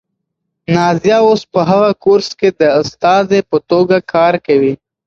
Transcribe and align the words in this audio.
نازیه 0.75 1.17
اوس 1.27 1.41
په 1.53 1.59
هغه 1.69 1.91
کورس 2.03 2.29
کې 2.39 2.49
د 2.59 2.61
استادې 2.79 3.39
په 3.49 3.57
توګه 3.69 3.97
کار 4.13 4.33
کوي. 4.45 4.73